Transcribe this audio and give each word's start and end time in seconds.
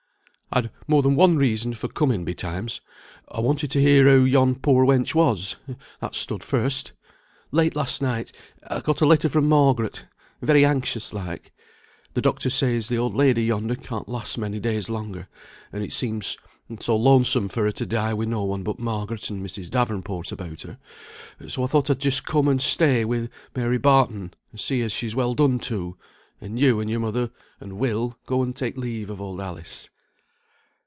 "I'd 0.53 0.69
more 0.85 1.01
than 1.01 1.15
one 1.15 1.37
reason 1.37 1.73
for 1.75 1.87
coming 1.87 2.25
betimes. 2.25 2.81
I 3.33 3.39
wanted 3.39 3.71
to 3.71 3.79
hear 3.79 4.05
how 4.09 4.25
yon 4.25 4.55
poor 4.55 4.85
wench 4.85 5.15
was; 5.15 5.55
that 6.01 6.13
stood 6.13 6.43
first. 6.43 6.91
Late 7.53 7.73
last 7.73 8.01
night 8.01 8.33
I 8.67 8.81
got 8.81 8.99
a 8.99 9.05
letter 9.05 9.29
from 9.29 9.47
Margaret, 9.47 10.05
very 10.41 10.65
anxious 10.65 11.13
like. 11.13 11.53
The 12.15 12.21
doctor 12.21 12.49
says 12.49 12.89
the 12.89 12.97
old 12.97 13.13
lady 13.15 13.43
yonder 13.45 13.75
can't 13.77 14.09
last 14.09 14.37
many 14.37 14.59
days 14.59 14.89
longer, 14.89 15.29
and 15.71 15.85
it 15.85 15.93
seems 15.93 16.35
so 16.81 16.97
lonesome 16.97 17.47
for 17.47 17.63
her 17.63 17.71
to 17.71 17.85
die 17.85 18.13
with 18.13 18.27
no 18.27 18.43
one 18.43 18.63
but 18.63 18.77
Margaret 18.77 19.29
and 19.29 19.41
Mrs. 19.41 19.69
Davenport 19.71 20.33
about 20.33 20.63
her. 20.63 20.79
So 21.47 21.63
I 21.63 21.67
thought 21.67 21.89
I'd 21.89 21.99
just 22.01 22.25
come 22.25 22.49
and 22.49 22.61
stay 22.61 23.05
with 23.05 23.31
Mary 23.55 23.77
Barton, 23.77 24.33
and 24.51 24.59
see 24.59 24.81
as 24.81 24.91
she's 24.91 25.15
well 25.15 25.33
done 25.33 25.59
to, 25.59 25.97
and 26.41 26.59
you 26.59 26.81
and 26.81 26.89
your 26.89 26.99
mother 26.99 27.31
and 27.61 27.77
Will 27.79 28.17
go 28.25 28.43
and 28.43 28.53
take 28.53 28.75
leave 28.77 29.09
of 29.09 29.21
old 29.21 29.39
Alice." 29.39 29.89